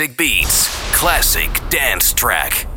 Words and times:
Basic 0.00 0.16
Beats, 0.16 0.68
classic 0.94 1.50
dance 1.68 2.14
track. 2.14 2.69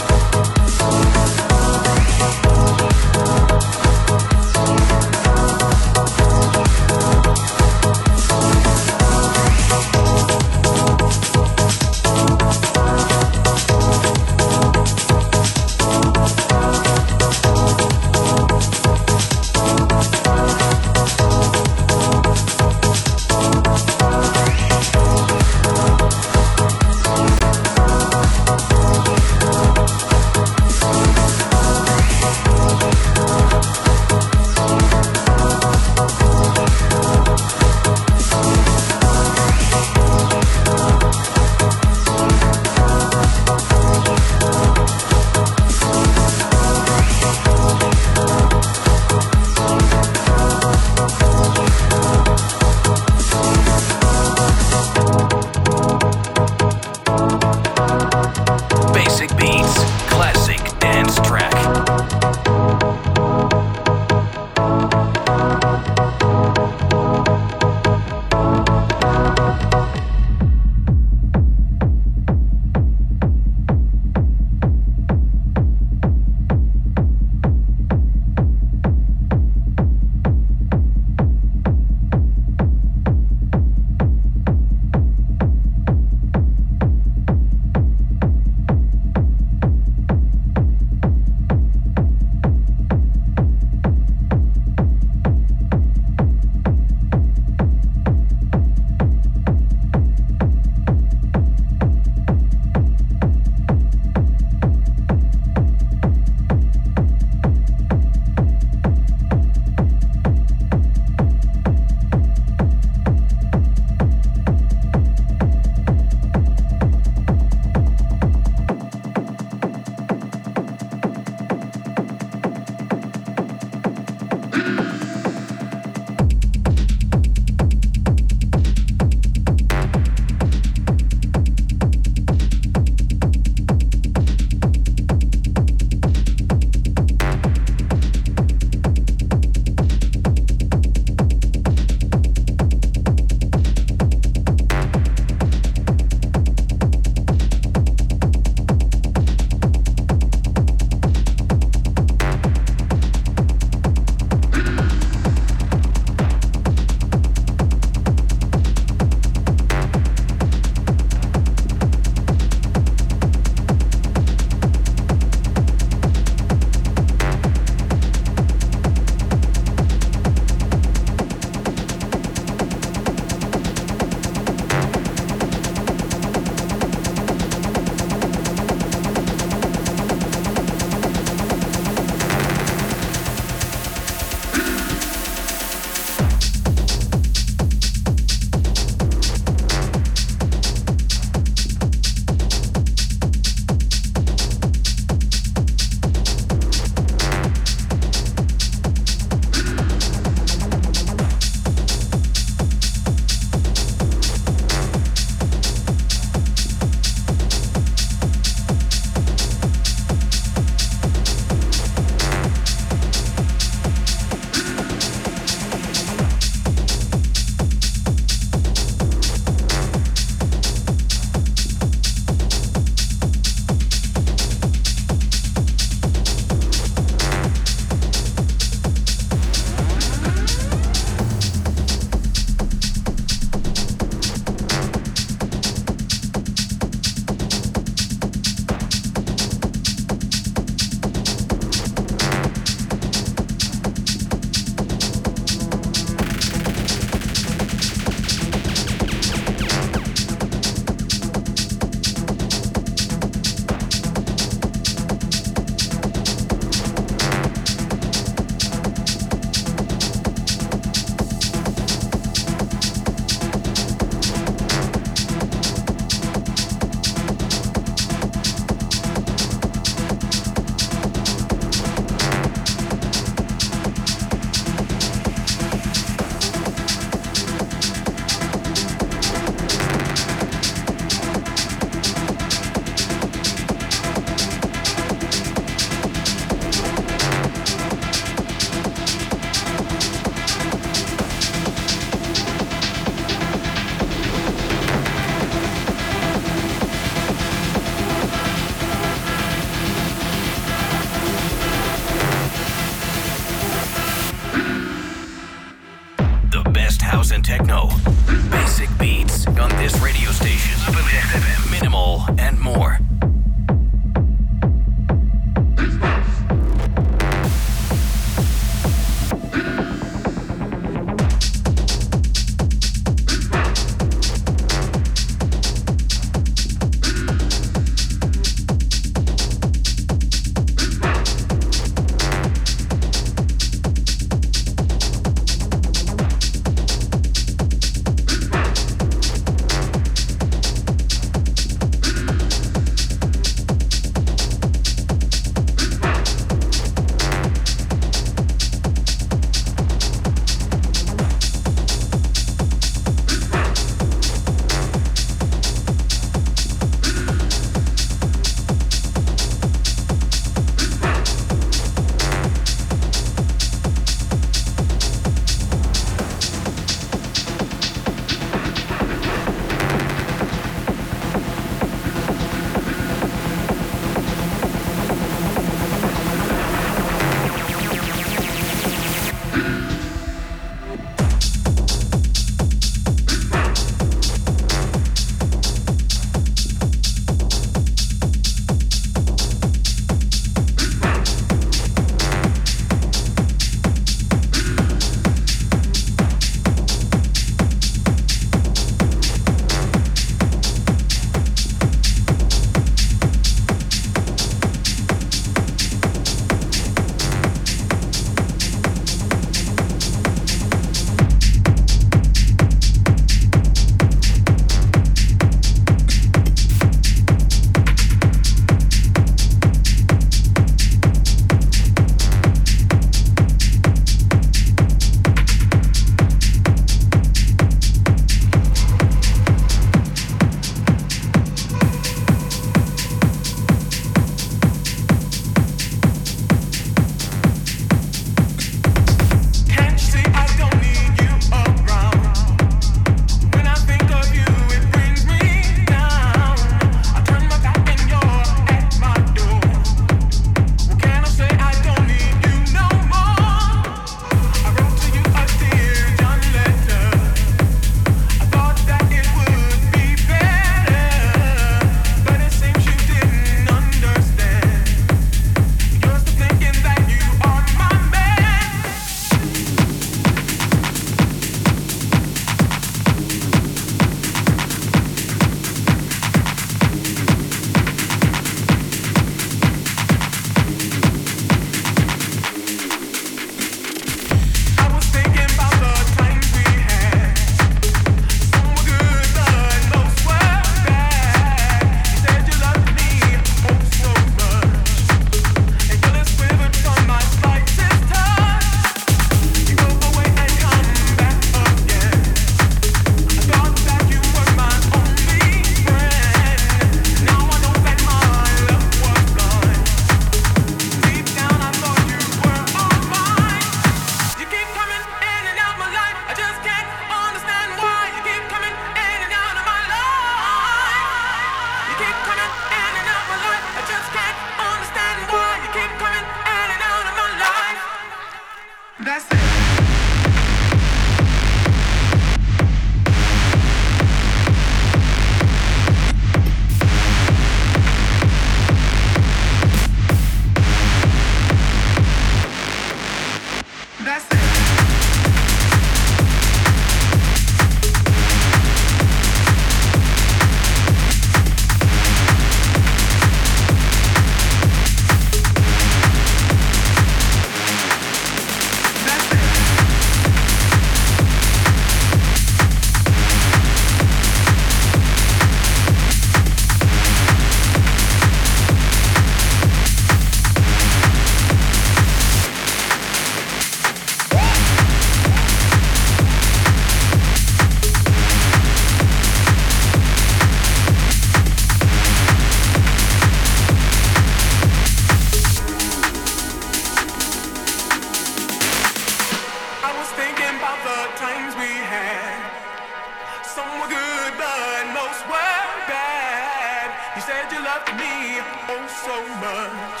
so 599.04 599.20
much. 599.36 600.00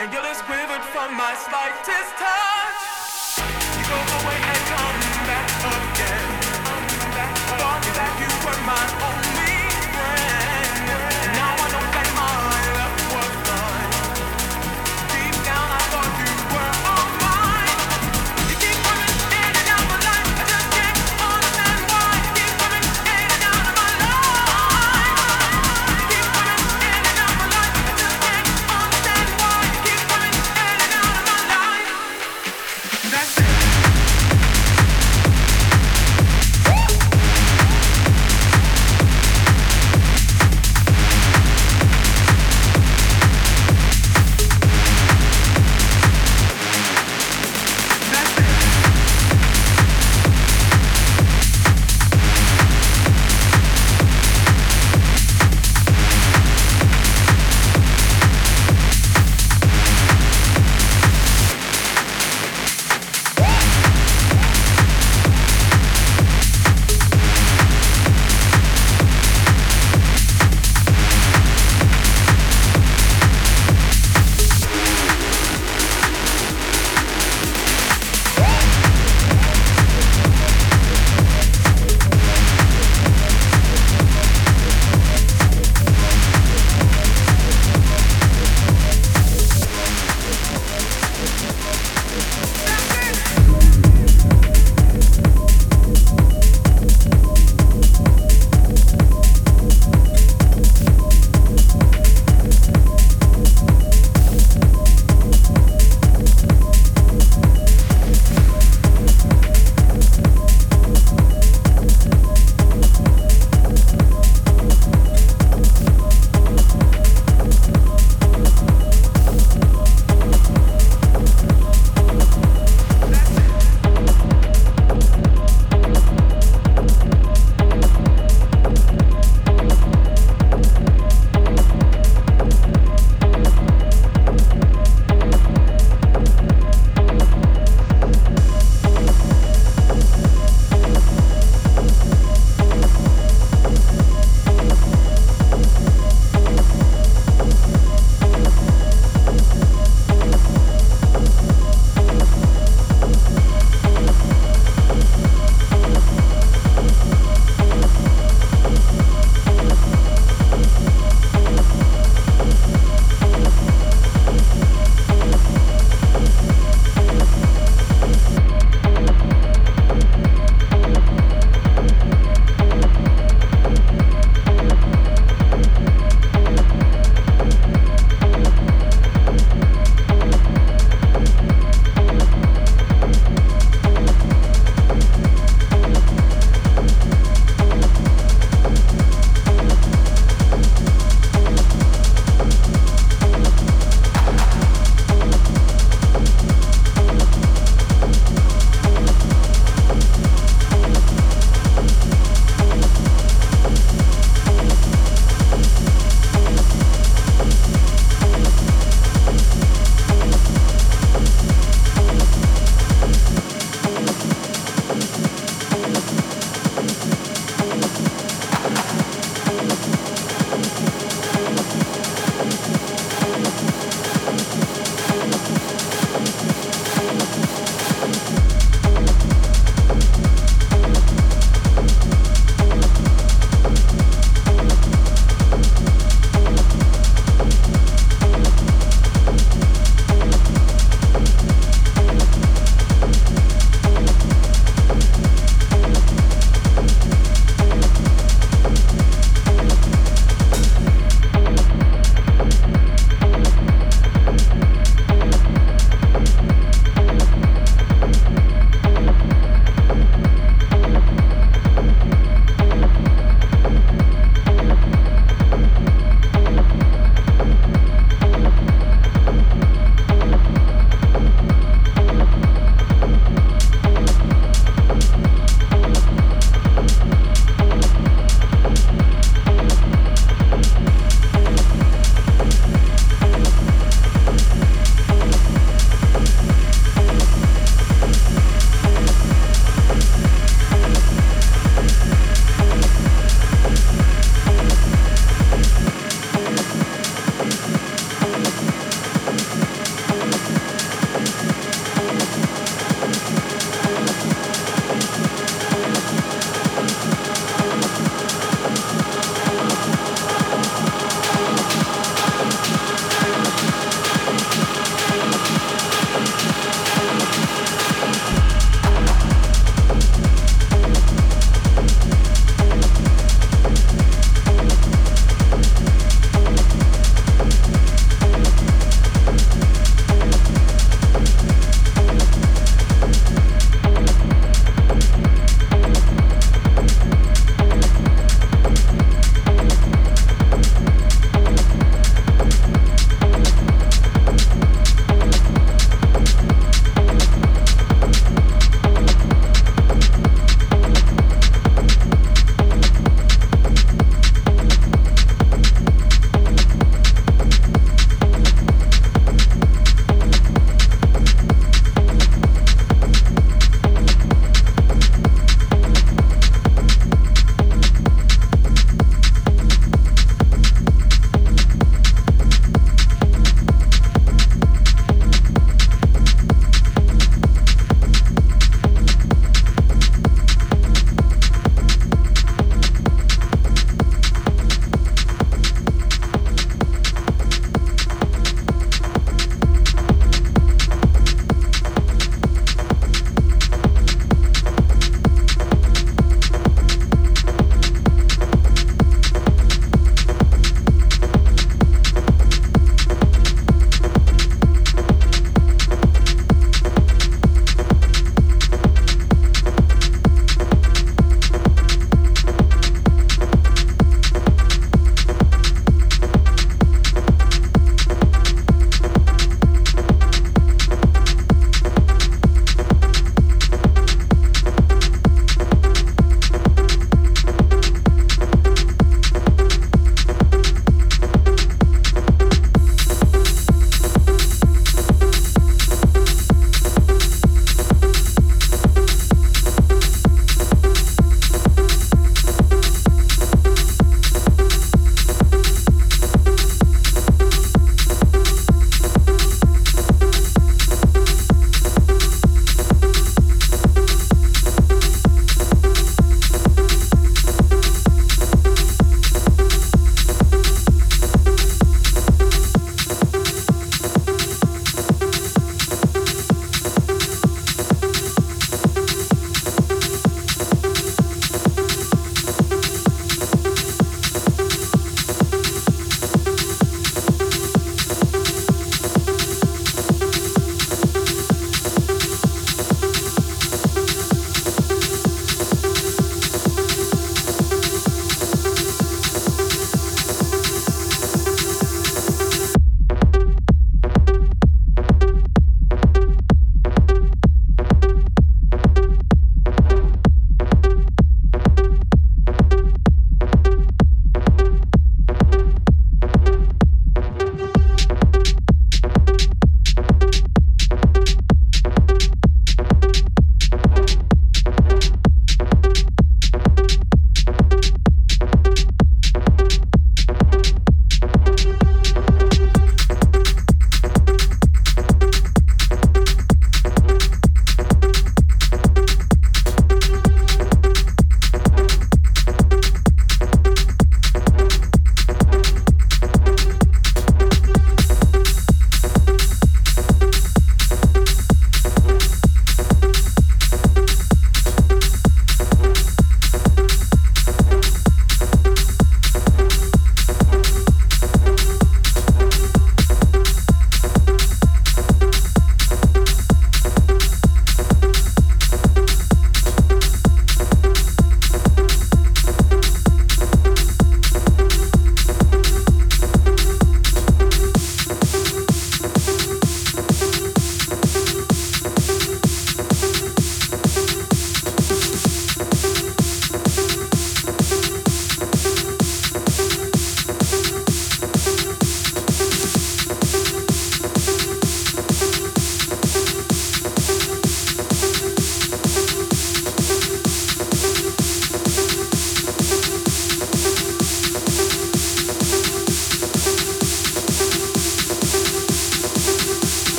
And 0.00 0.12
your 0.12 0.22
lips 0.22 0.42
quivered 0.42 0.82
from 0.90 1.16
my 1.16 1.32
slightest 1.46 2.10
touch. 2.18 2.82
You 3.38 3.84
go 3.86 3.98
away 4.18 4.40
and 4.52 4.62
come 4.72 5.00
back 5.30 5.48
again. 5.78 6.28
Thought 7.60 7.86
that 7.94 8.12
you 8.18 8.30
were 8.44 8.60
my 8.66 9.14
own. 9.14 9.19